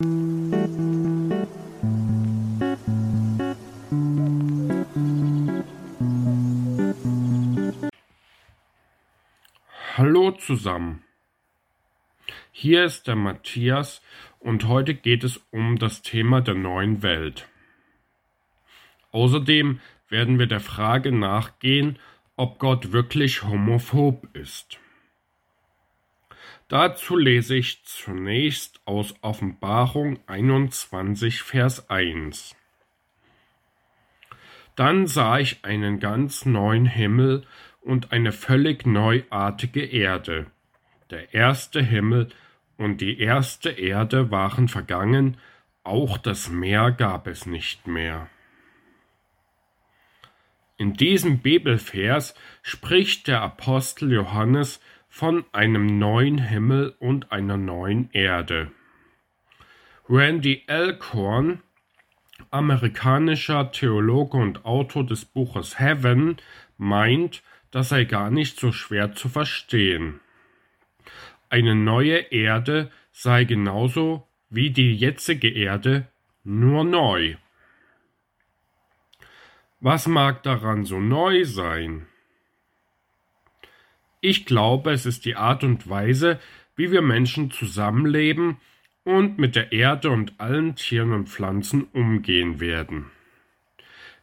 [0.00, 0.06] Hallo
[10.38, 11.02] zusammen.
[12.52, 14.00] Hier ist der Matthias
[14.38, 17.48] und heute geht es um das Thema der neuen Welt.
[19.10, 21.98] Außerdem werden wir der Frage nachgehen,
[22.36, 24.78] ob Gott wirklich homophob ist.
[26.68, 32.54] Dazu lese ich zunächst aus Offenbarung 21, Vers 1.
[34.76, 37.46] Dann sah ich einen ganz neuen Himmel
[37.80, 40.46] und eine völlig neuartige Erde.
[41.08, 42.28] Der erste Himmel
[42.76, 45.38] und die erste Erde waren vergangen,
[45.84, 48.28] auch das Meer gab es nicht mehr.
[50.76, 58.70] In diesem Bibelvers spricht der Apostel Johannes von einem neuen Himmel und einer neuen Erde.
[60.08, 61.62] Randy Alcorn,
[62.50, 66.36] amerikanischer Theologe und Autor des Buches Heaven,
[66.76, 70.20] meint, das sei gar nicht so schwer zu verstehen.
[71.50, 76.08] Eine neue Erde sei genauso wie die jetzige Erde,
[76.44, 77.36] nur neu.
[79.80, 82.06] Was mag daran so neu sein?
[84.20, 86.40] Ich glaube, es ist die Art und Weise,
[86.74, 88.58] wie wir Menschen zusammenleben
[89.04, 93.10] und mit der Erde und allen Tieren und Pflanzen umgehen werden.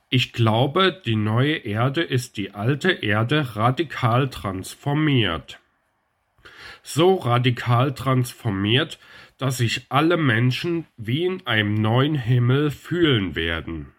[0.10, 5.60] Ich glaube, die neue Erde ist die alte Erde radikal transformiert.
[6.84, 9.00] So radikal transformiert,
[9.38, 13.95] dass sich alle Menschen wie in einem neuen Himmel fühlen werden.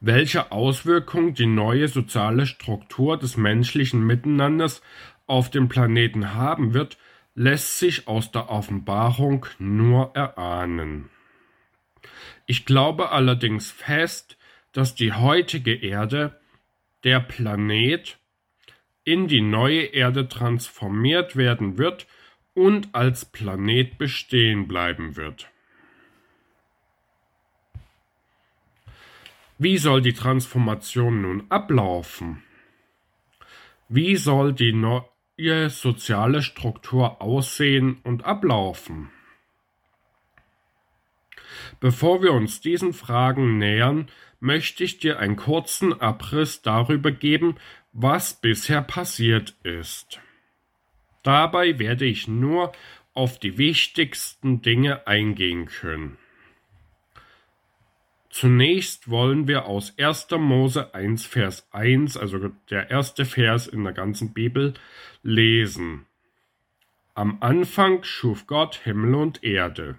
[0.00, 4.80] Welche Auswirkung die neue soziale Struktur des menschlichen Miteinanders
[5.26, 6.96] auf dem Planeten haben wird,
[7.34, 11.10] lässt sich aus der Offenbarung nur erahnen.
[12.46, 14.38] Ich glaube allerdings fest,
[14.72, 16.40] dass die heutige Erde,
[17.04, 18.18] der Planet,
[19.04, 22.06] in die neue Erde transformiert werden wird
[22.54, 25.49] und als Planet bestehen bleiben wird.
[29.62, 32.42] Wie soll die Transformation nun ablaufen?
[33.90, 39.10] Wie soll die neue soziale Struktur aussehen und ablaufen?
[41.78, 44.08] Bevor wir uns diesen Fragen nähern,
[44.40, 47.56] möchte ich dir einen kurzen Abriss darüber geben,
[47.92, 50.22] was bisher passiert ist.
[51.22, 52.72] Dabei werde ich nur
[53.12, 56.16] auf die wichtigsten Dinge eingehen können.
[58.30, 60.28] Zunächst wollen wir aus 1.
[60.38, 64.74] Mose 1, Vers 1, also der erste Vers in der ganzen Bibel,
[65.24, 66.06] lesen.
[67.14, 69.98] Am Anfang schuf Gott Himmel und Erde.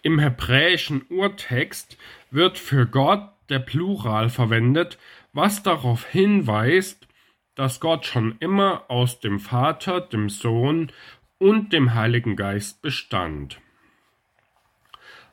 [0.00, 1.98] Im hebräischen Urtext
[2.30, 4.98] wird für Gott der Plural verwendet,
[5.34, 7.06] was darauf hinweist,
[7.54, 10.90] dass Gott schon immer aus dem Vater, dem Sohn
[11.36, 13.60] und dem Heiligen Geist bestand.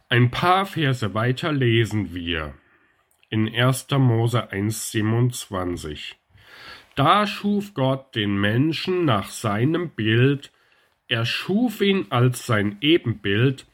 [0.07, 2.53] Ein paar Verse weiter lesen wir
[3.31, 3.87] in 1.
[3.97, 6.13] Mose 1,27.
[6.93, 10.51] Da schuf Gott den Menschen nach seinem Bild,
[11.07, 13.65] er schuf ihn als sein Ebenbild,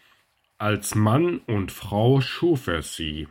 [0.57, 3.27] als Mann und Frau schuf er sie.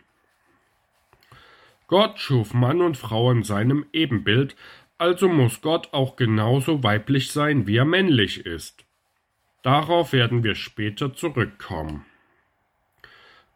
[1.86, 4.56] Gott schuf Mann und Frau in seinem Ebenbild,
[4.98, 8.84] also muss Gott auch genauso weiblich sein, wie er männlich ist.
[9.62, 12.04] Darauf werden wir später zurückkommen.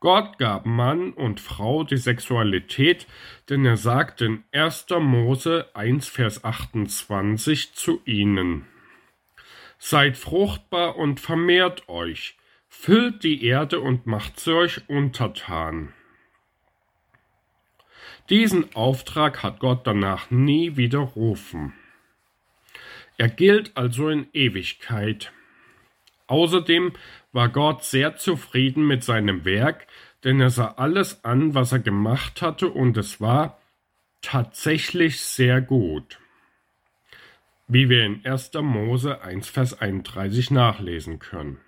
[0.05, 3.07] Gott gab Mann und Frau die Sexualität,
[3.49, 4.85] denn er sagt in 1.
[5.01, 8.67] Mose 1, Vers 28 zu ihnen.
[9.79, 12.37] Seid fruchtbar und vermehrt euch,
[12.69, 15.95] füllt die Erde und macht sie euch untertan.
[18.29, 21.73] Diesen Auftrag hat Gott danach nie widerrufen.
[23.17, 25.33] Er gilt also in Ewigkeit.
[26.27, 26.93] Außerdem
[27.35, 29.87] war Gott sehr zufrieden mit seinem Werk,
[30.23, 33.59] denn er sah alles an, was er gemacht hatte, und es war
[34.23, 36.19] tatsächlich sehr gut.
[37.67, 38.53] Wie wir in 1.
[38.55, 41.59] Mose 1, Vers 31 nachlesen können.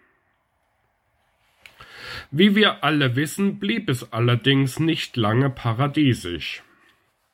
[2.31, 6.63] Wie wir alle wissen, blieb es allerdings nicht lange paradiesisch.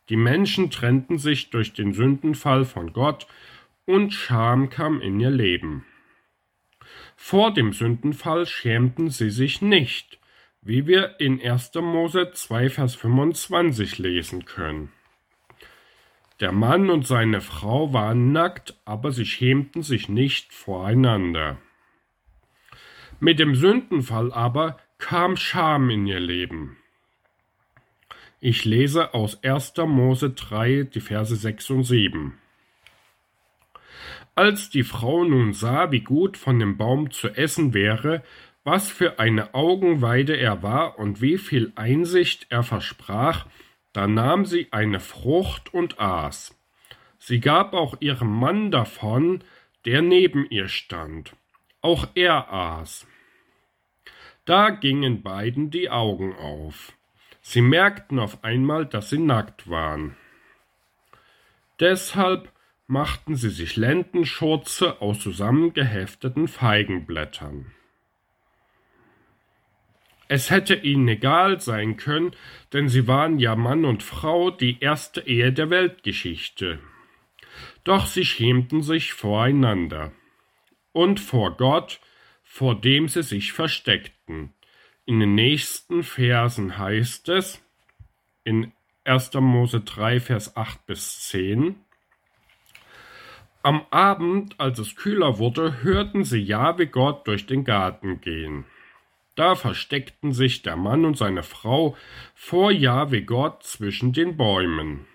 [0.09, 3.27] Die Menschen trennten sich durch den Sündenfall von Gott
[3.85, 5.85] und Scham kam in ihr Leben.
[7.17, 10.19] Vor dem Sündenfall schämten sie sich nicht,
[10.61, 11.73] wie wir in 1.
[11.77, 14.93] Mose 2, Vers 25 lesen können.
[16.41, 21.59] Der Mann und seine Frau waren nackt, aber sie schämten sich nicht voreinander.
[23.21, 26.77] Mit dem Sündenfall aber kam Scham in ihr Leben.
[28.41, 29.75] Ich lese aus 1.
[29.87, 32.42] Mose 3, die Verse 6 und 7.
[34.43, 38.25] Als die Frau nun sah, wie gut von dem Baum zu essen wäre,
[38.65, 43.47] was für eine Augenweide er war und wie viel Einsicht er versprach,
[43.93, 46.59] da nahm sie eine Frucht und aß.
[47.21, 49.45] Sie gab auch ihrem Mann davon,
[49.85, 51.37] der neben ihr stand.
[51.81, 53.07] Auch er aß.
[54.45, 56.95] Da gingen beiden die Augen auf.
[57.43, 60.17] Sie merkten auf einmal, dass sie nackt waren.
[61.79, 62.52] Deshalb
[62.93, 67.73] machten sie sich Lendenschurze aus zusammengehefteten Feigenblättern.
[70.29, 72.37] Es hätte ihnen egal sein können,
[72.75, 76.81] denn sie waren ja Mann und Frau die erste Ehe der Weltgeschichte.
[77.83, 80.13] Doch sie schämten sich voreinander
[80.93, 81.99] und vor Gott,
[82.43, 84.53] vor dem sie sich versteckten.
[85.07, 87.65] In den nächsten Versen heißt es,
[88.45, 88.71] in
[89.05, 89.33] 1.
[89.33, 91.77] Mose 3, Vers 8 bis 10,
[93.65, 98.65] Am Abend, als es kühler wurde, hörten sie Jahwe Gott durch den Garten gehen.
[99.37, 101.97] Da versteckten sich der Mann und seine Frau
[102.35, 105.07] vor Jahwe Gott zwischen den Bäumen.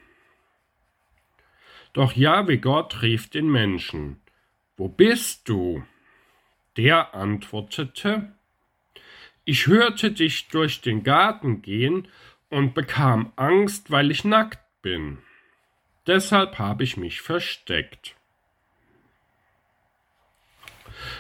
[1.94, 4.22] Doch Jahwe Gott rief den Menschen,
[4.78, 5.84] Wo bist du?
[6.78, 8.32] Der antwortete,
[9.46, 12.08] ich hörte dich durch den Garten gehen
[12.50, 15.20] und bekam Angst, weil ich nackt bin.
[16.06, 18.17] Deshalb habe ich mich versteckt.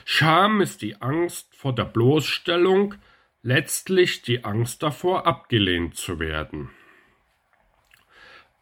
[0.06, 2.96] Scham ist die Angst vor der Bloßstellung,
[3.42, 6.70] letztlich die Angst davor, abgelehnt zu werden.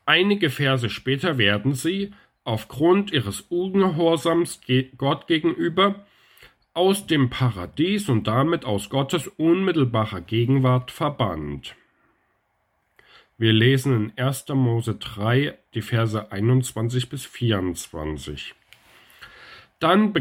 [0.05, 2.13] Einige Verse später werden sie,
[2.43, 4.61] aufgrund ihres Ungehorsams
[4.97, 6.05] Gott gegenüber,
[6.73, 11.75] aus dem Paradies und damit aus Gottes unmittelbarer Gegenwart verbannt.
[13.37, 14.49] Wir lesen in 1.
[14.49, 18.53] Mose 3 die Verse 21 bis 24.
[19.79, 20.13] Dann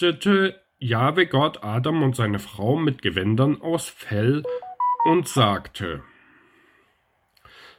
[0.00, 4.42] begleitete Jahwe Gott Adam und seine Frau mit Gewändern aus Fell
[5.04, 6.02] und sagte,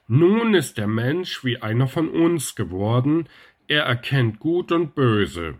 [0.07, 3.27] Nun ist der Mensch wie einer von uns geworden,
[3.67, 5.55] er erkennt Gut und Böse.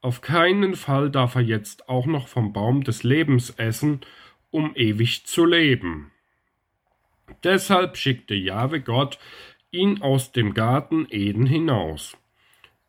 [0.00, 4.00] Auf keinen Fall darf er jetzt auch noch vom Baum des Lebens essen,
[4.50, 6.12] um ewig zu leben.
[7.44, 9.18] Deshalb schickte Jahwe Gott
[9.70, 12.16] ihn aus dem Garten Eden hinaus.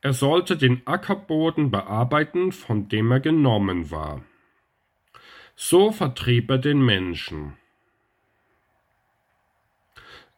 [0.01, 4.23] Er sollte den Ackerboden bearbeiten, von dem er genommen war.
[5.55, 7.53] So vertrieb er den Menschen.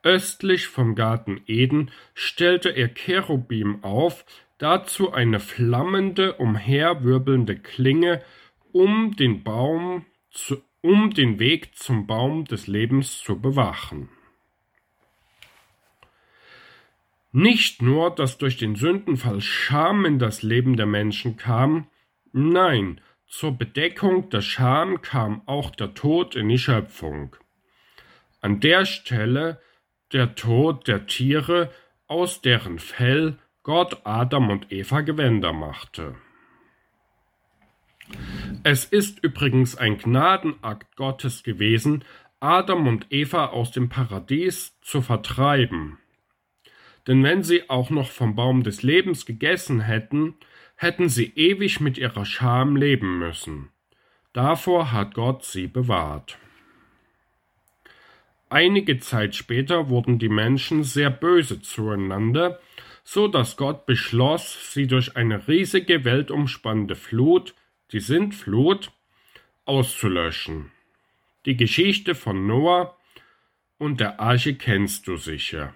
[0.04, 4.25] Östlich vom Garten Eden stellte er Cherubim auf,
[4.57, 8.21] dazu eine flammende, umherwirbelnde Klinge,
[8.74, 14.10] um den Baum zu, um den Weg zum Baum des Lebens zu bewachen.
[17.35, 21.88] Nicht nur, dass durch den Sündenfall Scham in das Leben der Menschen kam,
[22.31, 27.35] nein, zur Bedeckung der Scham kam auch der Tod in die Schöpfung.
[28.39, 29.59] An der Stelle
[30.12, 31.71] der Tod der Tiere,
[32.06, 36.15] aus deren Fell Gott Adam und Eva Gewänder machte.
[38.63, 42.05] Es ist übrigens ein Gnadenakt Gottes gewesen,
[42.39, 45.98] Adam und Eva aus dem Paradies zu vertreiben.
[47.07, 50.36] Denn wenn sie auch noch vom Baum des Lebens gegessen hätten,
[50.75, 53.69] hätten sie ewig mit ihrer Scham leben müssen.
[54.31, 56.38] Davor hat Gott sie bewahrt.
[58.50, 62.60] Einige Zeit später wurden die Menschen sehr böse zueinander,
[63.03, 67.53] so dass Gott beschloss, sie durch eine riesige weltumspannende Flut,
[67.91, 68.91] die Sintflut,
[69.65, 70.72] auszulöschen.
[71.45, 72.98] Die Geschichte von Noah
[73.77, 75.74] und der Arche kennst du sicher.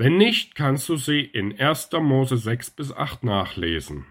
[0.00, 1.90] Wenn nicht, kannst du sie in 1.
[2.00, 4.06] Mose 6 bis 8 nachlesen.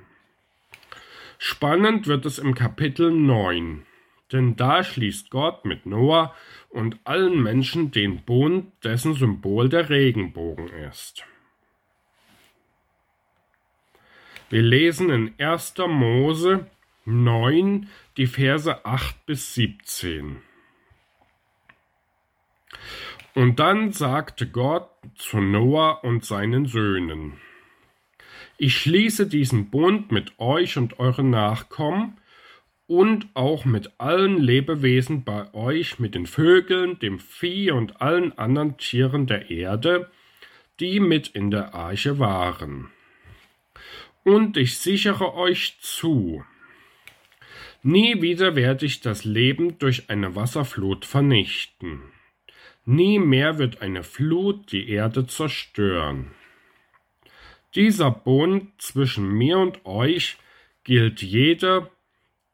[1.40, 3.88] Spannend wird es im Kapitel 9,
[4.32, 6.36] denn da schließt Gott mit Noah
[6.70, 11.26] und allen Menschen den Bund, dessen Symbol der Regenbogen ist.
[14.52, 15.74] Wir lesen in 1.
[15.88, 16.68] Mose
[17.06, 20.44] 9 die Verse 8 bis 17.
[23.40, 27.38] Und dann sagte Gott zu Noah und seinen Söhnen,
[28.58, 32.18] ich schließe diesen Bund mit euch und euren Nachkommen
[32.86, 38.76] und auch mit allen Lebewesen bei euch, mit den Vögeln, dem Vieh und allen anderen
[38.76, 40.12] Tieren der Erde,
[40.82, 42.90] die mit in der Arche waren
[44.26, 46.44] und ich sichere euch zu,
[47.84, 52.02] Nie wieder werde ich das Leben durch eine Wasserflut vernichten.
[52.92, 56.32] Nie mehr wird eine Flut die Erde zerstören.
[57.76, 60.38] Dieser Bund zwischen mir und euch
[60.84, 61.92] gilt jeder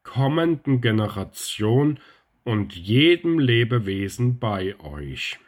[0.03, 2.01] kommenden Generation
[2.43, 5.39] und jedem Lebewesen bei euch.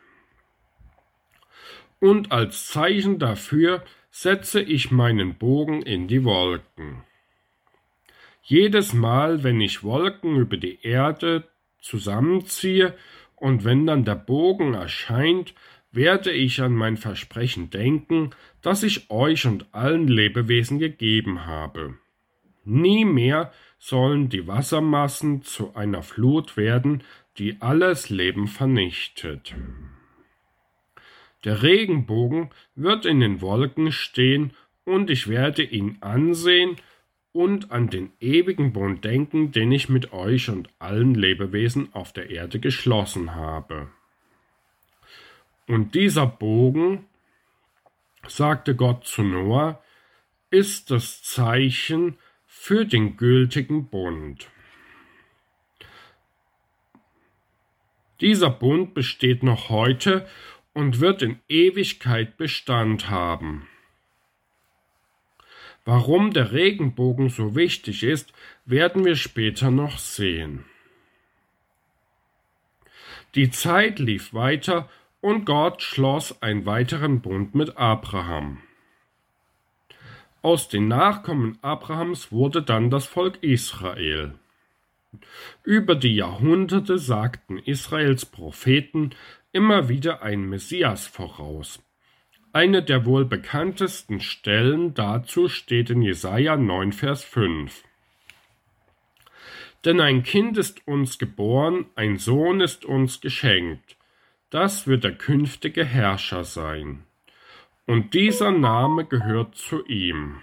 [2.00, 7.04] Und als Zeichen dafür setze ich meinen Bogen in die Wolken.
[8.42, 11.46] Jedes Mal, wenn ich Wolken über die Erde
[11.82, 12.98] zusammenziehe
[13.38, 15.54] und wenn dann der Bogen erscheint,
[15.92, 21.96] werde ich an mein Versprechen denken, das ich euch und allen Lebewesen gegeben habe.
[22.66, 27.04] Nie mehr sollen die Wassermassen zu einer Flut werden,
[27.38, 29.56] die alles Leben vernichtet.
[31.46, 34.52] Der Regenbogen wird in den Wolken stehen,
[34.84, 36.78] und ich werde ihn ansehen
[37.38, 42.32] und an den ewigen Bund denken, den ich mit euch und allen Lebewesen auf der
[42.32, 43.90] Erde geschlossen habe.
[45.68, 47.06] Und dieser Bogen,
[48.28, 49.80] sagte Gott zu Noah,
[50.50, 52.18] ist das Zeichen
[52.48, 54.50] für den gültigen Bund.
[58.20, 60.28] Dieser Bund besteht noch heute
[60.74, 63.68] und wird in Ewigkeit Bestand haben.
[65.88, 68.34] Warum der Regenbogen so wichtig ist,
[68.66, 70.66] werden wir später noch sehen.
[73.36, 74.90] Die Zeit lief weiter
[75.22, 78.58] und Gott schloss einen weiteren Bund mit Abraham.
[80.42, 84.34] Aus den Nachkommen Abrahams wurde dann das Volk Israel.
[85.64, 89.12] Über die Jahrhunderte sagten Israels Propheten
[89.54, 91.80] immer wieder ein Messias voraus.
[92.54, 97.84] Eine der wohl bekanntesten Stellen dazu steht in Jesaja 9, Vers 5.
[99.86, 103.98] Denn ein Kind ist uns geboren, ein Sohn ist uns geschenkt.
[104.50, 107.04] Das wird der künftige Herrscher sein.
[107.86, 110.42] Und dieser Name gehört zu ihm.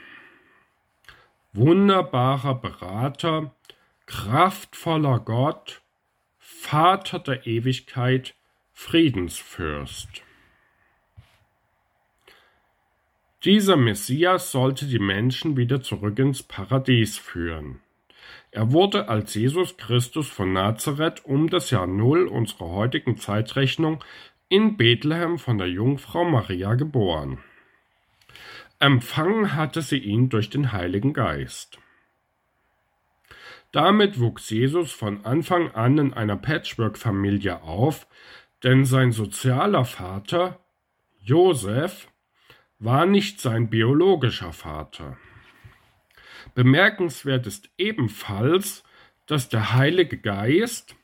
[1.52, 3.54] Wunderbarer Berater,
[4.06, 5.82] kraftvoller Gott,
[6.38, 8.34] Vater der Ewigkeit,
[8.73, 10.23] Friedensfürst.
[13.45, 17.81] Dieser Messias sollte die Menschen wieder zurück ins Paradies führen.
[18.51, 24.03] Er wurde als Jesus Christus von Nazareth um das Jahr Null unserer heutigen Zeitrechnung
[24.49, 27.39] in Bethlehem von der Jungfrau Maria geboren.
[28.79, 31.79] Empfangen hatte sie ihn durch den Heiligen Geist.
[33.73, 38.07] Damit wuchs Jesus von Anfang an in einer Patchwork-Familie auf,
[38.63, 40.61] denn sein sozialer Vater,
[41.21, 42.09] Josef,
[42.78, 45.16] war nicht sein biologischer Vater.
[46.54, 48.85] Bemerkenswert ist ebenfalls,
[49.26, 50.95] dass der Heilige Geist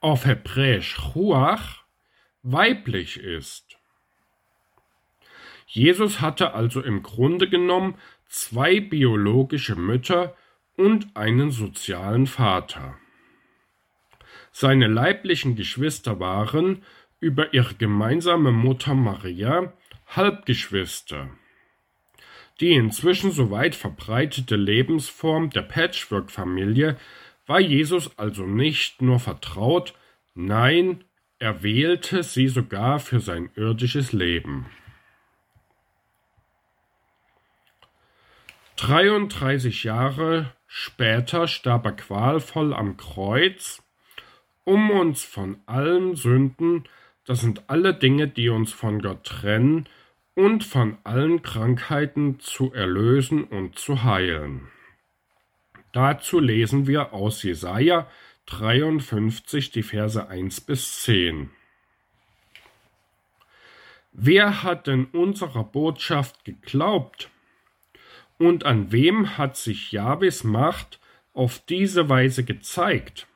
[0.00, 1.82] auf Hebräisch Ruach
[2.42, 3.76] weiblich ist.
[5.66, 7.96] Jesus hatte also im Grunde genommen
[8.28, 10.36] zwei biologische Mütter
[10.76, 12.98] und einen sozialen Vater.
[14.50, 16.82] Seine leiblichen Geschwister waren
[17.20, 19.72] über ihre gemeinsame Mutter Maria
[20.16, 21.30] Halbgeschwister.
[22.60, 26.98] Die inzwischen so weit verbreitete Lebensform der Patchwork-Familie
[27.46, 29.94] war Jesus also nicht nur vertraut,
[30.34, 31.04] nein,
[31.38, 34.66] er wählte sie sogar für sein irdisches Leben.
[38.76, 43.82] 33 Jahre später starb er qualvoll am Kreuz,
[44.64, 46.84] um uns von allen Sünden,
[47.24, 49.88] das sind alle Dinge, die uns von Gott trennen,
[50.34, 54.68] und von allen Krankheiten zu erlösen und zu heilen.
[55.92, 58.08] Dazu lesen wir aus Jesaja
[58.46, 61.50] 53 die Verse 1 bis 10.
[64.12, 67.30] Wer hat denn unserer Botschaft geglaubt?
[68.38, 70.98] Und an wem hat sich Jahwes Macht
[71.32, 73.26] auf diese Weise gezeigt?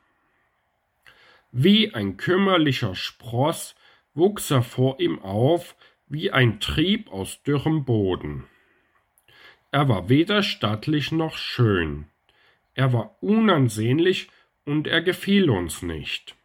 [1.51, 3.75] Wie ein kümmerlicher Spross
[4.13, 5.75] wuchs er vor ihm auf,
[6.07, 8.45] wie ein Trieb aus dürrem Boden.
[9.71, 12.05] Er war weder stattlich noch schön.
[12.73, 14.29] Er war unansehnlich
[14.65, 16.35] und er gefiel uns nicht.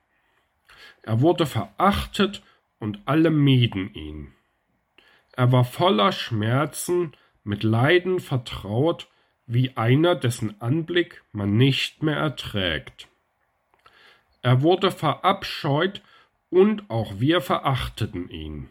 [1.02, 2.42] Er wurde verachtet
[2.78, 4.33] und alle mieden ihn.
[5.33, 7.12] Er war voller Schmerzen,
[7.45, 9.09] mit Leiden vertraut,
[9.47, 13.09] wie einer, dessen Anblick man nicht mehr erträgt.
[14.42, 16.02] Er wurde verabscheut
[16.50, 18.71] und auch wir verachteten ihn.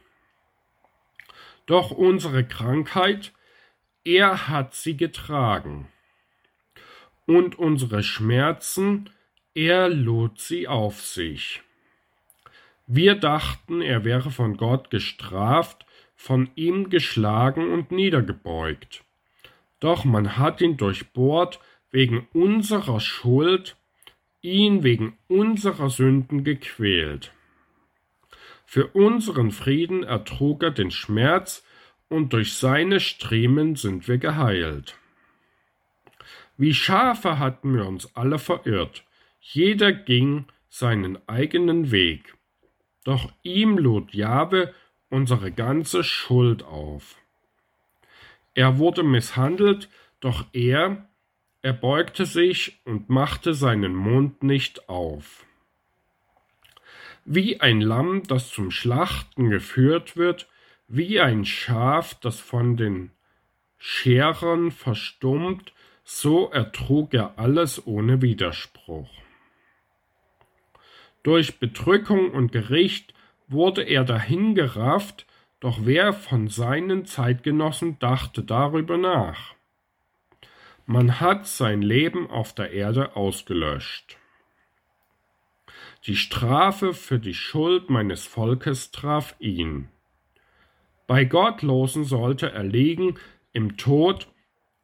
[1.71, 3.31] Doch unsere Krankheit,
[4.03, 5.87] er hat sie getragen.
[7.25, 9.09] und unsere Schmerzen,
[9.55, 11.61] er lud sie auf sich.
[12.87, 15.85] Wir dachten, er wäre von Gott gestraft,
[16.17, 19.05] von ihm geschlagen und niedergebeugt.
[19.79, 23.77] Doch man hat ihn durchbohrt wegen unserer Schuld,
[24.41, 27.31] ihn wegen unserer Sünden gequält.
[28.73, 31.61] Für unseren Frieden ertrug er den Schmerz,
[32.07, 34.95] und durch seine Striemen sind wir geheilt.
[36.55, 39.03] Wie Schafe hatten wir uns alle verirrt,
[39.41, 42.37] jeder ging seinen eigenen Weg.
[43.03, 44.73] Doch ihm lud Jahwe
[45.09, 47.17] unsere ganze Schuld auf.
[48.53, 49.89] Er wurde misshandelt,
[50.21, 51.09] doch er,
[51.61, 55.45] er beugte sich und machte seinen Mund nicht auf.
[57.25, 60.47] Wie ein Lamm, das zum Schlachten geführt wird,
[60.87, 63.11] wie ein Schaf, das von den
[63.77, 65.73] Scherern verstummt,
[66.03, 69.09] so ertrug er alles ohne Widerspruch.
[71.23, 73.13] Durch Bedrückung und Gericht
[73.47, 75.25] wurde er dahingerafft,
[75.59, 79.53] doch wer von seinen Zeitgenossen dachte darüber nach?
[80.87, 84.17] Man hat sein Leben auf der Erde ausgelöscht.
[86.07, 89.89] Die Strafe für die Schuld meines Volkes traf ihn.
[91.05, 93.19] Bei Gottlosen sollte er liegen
[93.53, 94.27] im Tod,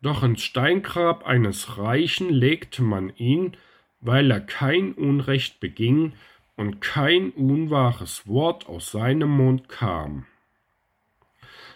[0.01, 3.57] doch ins Steingrab eines Reichen legte man ihn,
[4.00, 6.13] weil er kein Unrecht beging
[6.55, 10.27] und kein unwahres Wort aus seinem Mund kam.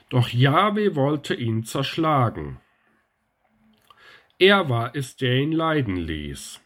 [0.10, 2.60] Doch Jahwe wollte ihn zerschlagen.
[4.38, 6.61] Er war es, der ihn leiden ließ.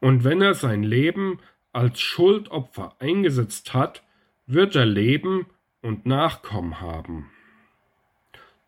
[0.00, 1.40] Und wenn er sein Leben
[1.72, 4.02] als Schuldopfer eingesetzt hat,
[4.46, 5.46] wird er leben
[5.82, 7.30] und Nachkommen haben.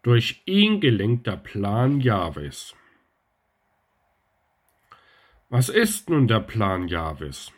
[0.02, 2.75] Durch ihn gelingt der Plan Jahwes.
[5.49, 7.52] Was ist nun der Plan Jahwes?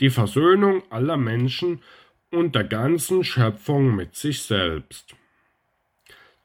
[0.00, 1.82] Die Versöhnung aller Menschen
[2.30, 5.14] und der ganzen Schöpfung mit sich selbst.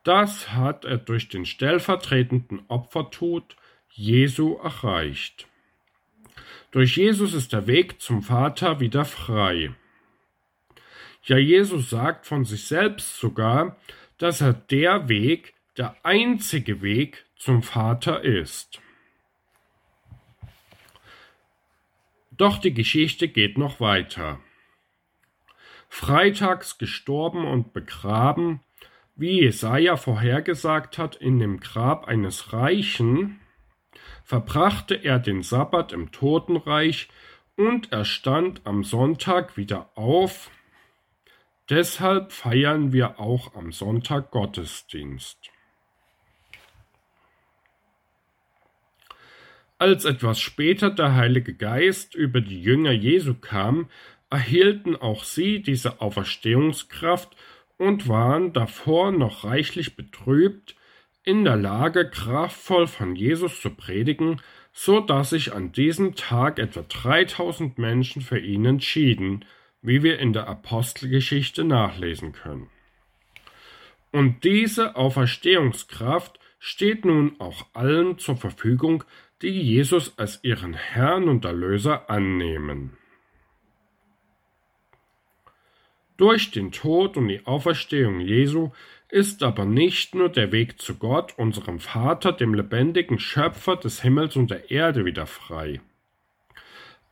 [0.04, 3.58] Das hat er durch den stellvertretenden Opfertod
[3.89, 5.48] Jesu erreicht.
[6.78, 9.74] Durch Jesus ist der Weg zum Vater wieder frei.
[11.24, 13.78] Ja, Jesus sagt von sich selbst sogar,
[14.20, 18.80] dass er der Weg, der einzige Weg zum Vater ist.
[22.30, 24.40] Doch die Geschichte geht noch weiter.
[25.90, 28.60] Freitags gestorben und begraben,
[29.16, 33.40] wie Jesaja vorhergesagt hat, in dem Grab eines Reichen,
[34.28, 37.08] verbrachte er den Sabbat im Totenreich
[37.56, 40.52] und er stand am Sonntag wieder auf.
[41.70, 45.38] Deshalb feiern wir auch am Sonntag Gottesdienst.
[49.78, 53.90] Als etwas später der Heilige Geist über die Jünger Jesu kam,
[54.30, 57.34] erhielten auch sie diese Auferstehungskraft
[57.78, 60.76] und waren davor noch reichlich betrübt,
[61.28, 66.84] in der Lage, kraftvoll von Jesus zu predigen, so dass sich an diesem Tag etwa
[66.84, 69.44] 3000 Menschen für ihn entschieden,
[69.82, 72.70] wie wir in der Apostelgeschichte nachlesen können.
[74.13, 79.04] Und diese Auferstehungskraft steht nun auch allen zur Verfügung,
[79.42, 82.98] die Jesus als ihren Herrn und Erlöser annehmen.
[86.16, 88.72] Durch den Tod und die Auferstehung Jesu
[89.10, 94.36] ist aber nicht nur der Weg zu Gott, unserem Vater, dem lebendigen Schöpfer des Himmels
[94.36, 95.80] und der Erde wieder frei.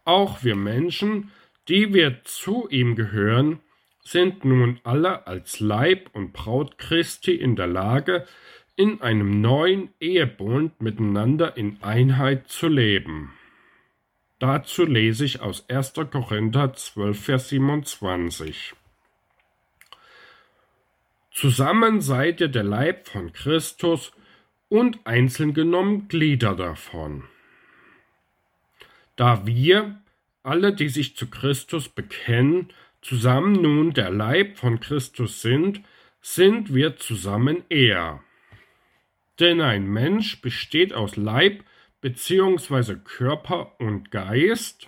[0.03, 1.31] Auch wir Menschen,
[1.67, 3.59] die wir zu ihm gehören,
[4.01, 8.27] sind nun alle als Leib und Braut Christi in der Lage,
[8.75, 13.33] in einem neuen Ehebund miteinander in Einheit zu leben.
[14.37, 15.93] Dazu lese ich aus 1.
[16.11, 18.75] Korinther 12, Vers 27.
[21.35, 24.13] Zusammen seid ihr der Leib von Christus
[24.69, 27.25] und einzeln genommen Glieder davon.
[29.17, 29.99] Da wir,
[30.43, 32.69] alle, die sich zu Christus bekennen,
[33.01, 35.81] zusammen nun der Leib von Christus sind,
[36.21, 38.23] sind wir zusammen er.
[39.41, 41.65] Denn ein Mensch besteht aus Leib
[41.99, 42.95] bzw.
[43.03, 44.87] Körper und Geist,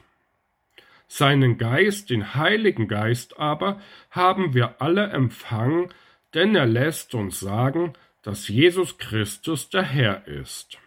[1.10, 3.82] seinen Geist, den Heiligen Geist aber,
[4.12, 5.90] haben wir alle empfangen
[6.38, 10.78] denn er lässt uns sagen, dass Jesus Christus der Herr ist.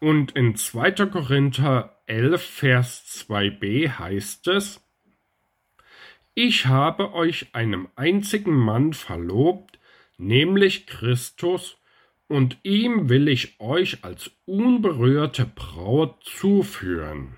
[0.00, 1.06] Und in 2.
[1.06, 4.80] Korinther 11, Vers 2b heißt es,
[6.34, 9.78] Ich habe euch einem einzigen Mann verlobt,
[10.18, 11.76] nämlich Christus,
[12.26, 17.36] und ihm will ich euch als unberührte Braut zuführen.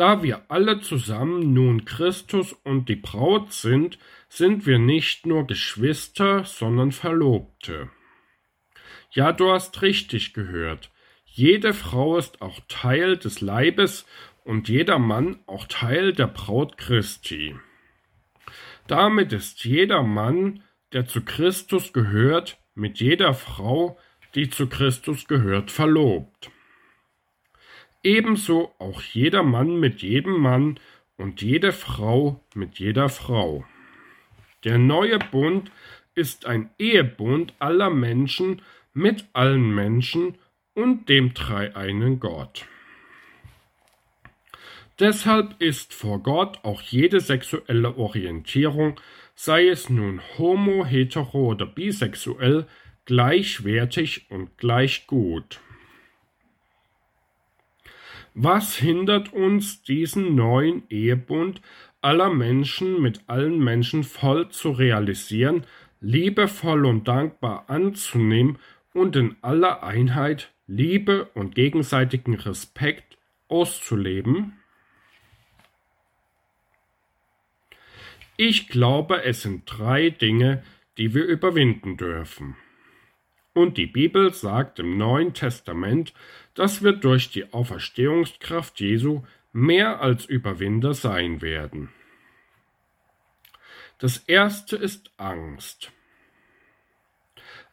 [0.00, 3.98] Da wir alle zusammen nun Christus und die Braut sind,
[4.30, 7.90] sind wir nicht nur Geschwister, sondern Verlobte.
[9.10, 10.90] Ja, du hast richtig gehört.
[11.26, 14.06] Jede Frau ist auch Teil des Leibes
[14.42, 17.54] und jeder Mann auch Teil der Braut Christi.
[18.86, 20.62] Damit ist jeder Mann,
[20.94, 23.98] der zu Christus gehört, mit jeder Frau,
[24.34, 26.50] die zu Christus gehört, verlobt.
[28.02, 30.80] Ebenso auch jeder Mann mit jedem Mann
[31.16, 33.64] und jede Frau mit jeder Frau.
[34.64, 35.70] Der neue Bund
[36.14, 38.62] ist ein Ehebund aller Menschen
[38.94, 40.38] mit allen Menschen
[40.74, 42.66] und dem dreieinen Gott.
[44.98, 49.00] Deshalb ist vor Gott auch jede sexuelle Orientierung,
[49.34, 52.66] sei es nun homo, hetero oder bisexuell,
[53.06, 55.60] gleichwertig und gleich gut.
[58.34, 61.60] Was hindert uns, diesen neuen Ehebund
[62.00, 65.64] aller Menschen mit allen Menschen voll zu realisieren,
[66.00, 68.58] liebevoll und dankbar anzunehmen
[68.94, 74.52] und in aller Einheit Liebe und gegenseitigen Respekt auszuleben?
[78.36, 80.62] Ich glaube, es sind drei Dinge,
[80.96, 82.56] die wir überwinden dürfen.
[83.52, 86.14] Und die Bibel sagt im Neuen Testament,
[86.54, 91.90] dass wir durch die Auferstehungskraft Jesu mehr als Überwinder sein werden.
[93.98, 95.92] Das erste ist Angst.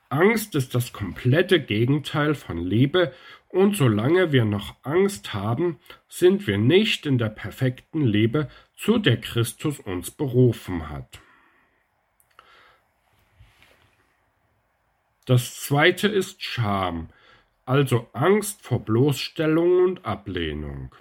[0.10, 3.13] Angst ist das komplette Gegenteil von Liebe
[3.50, 9.20] und solange wir noch Angst haben, sind wir nicht in der perfekten Liebe, zu der
[9.20, 11.20] Christus uns berufen hat.
[15.28, 17.10] Das zweite ist Scham,
[17.66, 20.96] also Angst vor Bloßstellung und Ablehnung.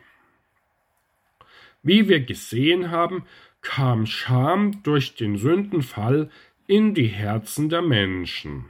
[1.84, 3.24] Wie wir gesehen haben,
[3.62, 6.28] kam Scham durch den Sündenfall
[6.66, 8.64] in die Herzen der Menschen.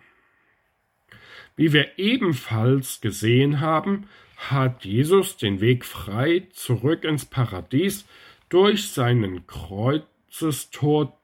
[1.57, 8.05] Wie wir ebenfalls gesehen haben, hat Jesus den Weg frei zurück ins Paradies
[8.51, 11.15] durch seinen Kreuzestod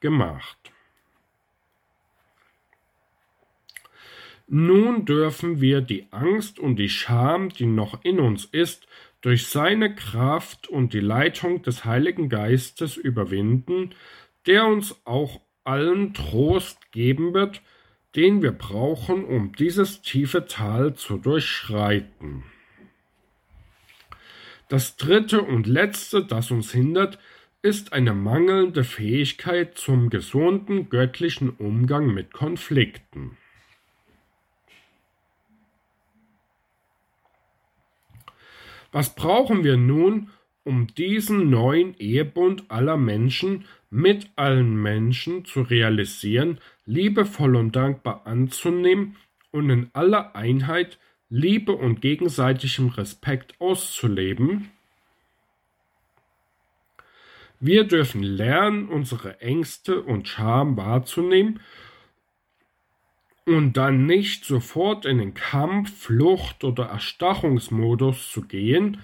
[0.00, 0.72] gemacht.
[4.48, 8.86] Nun dürfen wir die Angst und die Scham, die noch in uns ist,
[9.20, 13.90] durch seine Kraft und die Leitung des Heiligen Geistes überwinden,
[14.46, 17.60] der uns auch allen Trost geben wird,
[18.14, 22.44] den wir brauchen, um dieses tiefe Tal zu durchschreiten.
[24.68, 27.18] Das dritte und letzte, das uns hindert,
[27.62, 33.36] ist eine mangelnde Fähigkeit zum gesunden göttlichen Umgang mit Konflikten.
[38.96, 40.30] Was brauchen wir nun,
[40.64, 49.16] um diesen neuen Ehebund aller Menschen mit allen Menschen zu realisieren, liebevoll und dankbar anzunehmen
[49.50, 54.70] und in aller Einheit Liebe und gegenseitigem Respekt auszuleben?
[57.60, 61.60] Wir dürfen lernen, unsere Ängste und Scham wahrzunehmen
[63.46, 68.98] und dann nicht sofort in den Kampf, Flucht oder Erstarrungsmodus zu gehen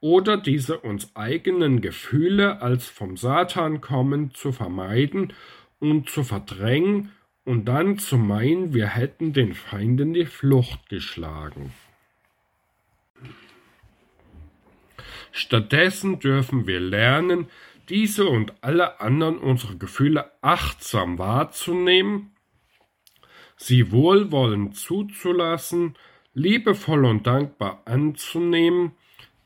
[0.00, 5.32] oder diese uns eigenen Gefühle als vom Satan kommen zu vermeiden
[5.80, 7.10] und zu verdrängen
[7.44, 11.72] und dann zu meinen, wir hätten den Feind in die Flucht geschlagen.
[15.32, 17.48] Stattdessen dürfen wir lernen,
[17.88, 22.32] diese und alle anderen unsere Gefühle achtsam wahrzunehmen,
[23.58, 25.94] sie wohlwollend zuzulassen,
[26.32, 28.92] liebevoll und dankbar anzunehmen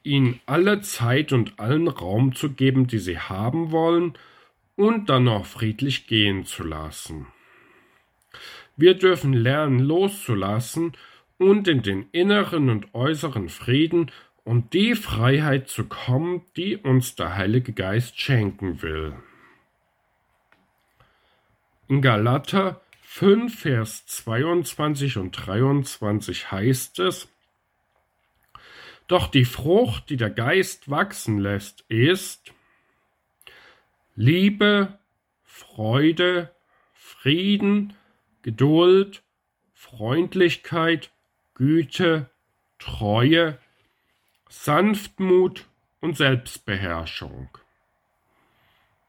[0.04, 4.14] ihnen alle Zeit und allen Raum zu geben, die sie haben wollen,
[4.76, 7.26] und dann auch friedlich gehen zu lassen.
[8.76, 10.92] Wir dürfen lernen loszulassen
[11.38, 14.10] und in den inneren und äußeren Frieden
[14.44, 19.12] und die Freiheit zu kommen, die uns der Heilige Geist schenken will.
[21.88, 22.80] In Galater
[23.14, 27.28] 5, Vers 22 und 23 heißt es,
[29.06, 32.54] doch die Frucht, die der Geist wachsen lässt, ist
[34.16, 34.98] Liebe,
[35.44, 36.54] Freude,
[36.94, 37.92] Frieden,
[38.40, 39.22] Geduld,
[39.74, 41.12] Freundlichkeit,
[41.52, 42.30] Güte,
[42.78, 43.58] Treue,
[44.48, 45.66] Sanftmut
[46.00, 47.50] und Selbstbeherrschung.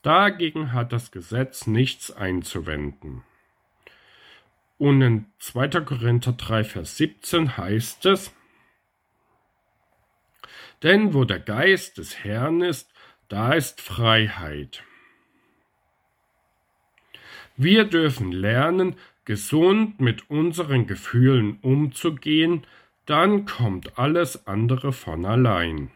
[0.02, 3.24] Dagegen hat das Gesetz nichts einzuwenden.
[4.78, 5.68] Und in 2.
[5.82, 8.34] Korinther 3, Vers 17 heißt es,
[10.84, 12.92] denn wo der Geist des Herrn ist,
[13.30, 14.84] da ist Freiheit.
[17.56, 22.66] Wir dürfen lernen, gesund mit unseren Gefühlen umzugehen,
[23.06, 25.92] dann kommt alles andere von allein.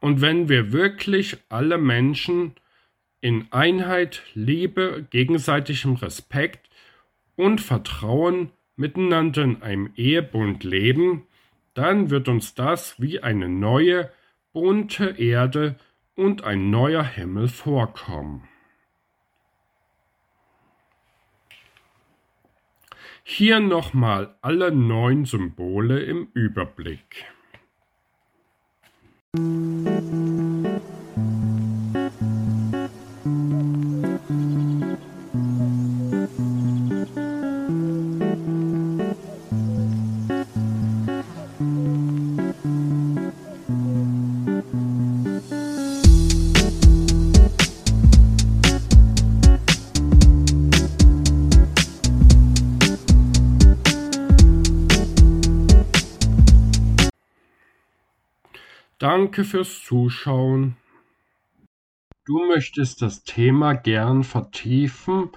[0.00, 2.54] Und wenn wir wirklich alle Menschen
[3.20, 6.68] in Einheit, Liebe, gegenseitigem Respekt
[7.36, 11.26] und Vertrauen miteinander in einem Ehebund leben,
[11.74, 14.10] dann wird uns das wie eine neue,
[14.52, 15.76] bunte Erde
[16.14, 18.48] und ein neuer Himmel vorkommen.
[23.24, 27.24] Hier nochmal alle neun Symbole im Überblick.
[59.02, 60.76] Danke fürs Zuschauen.
[62.24, 65.30] Du möchtest das Thema gern vertiefen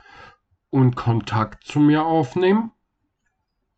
[0.69, 2.71] und Kontakt zu mir aufnehmen?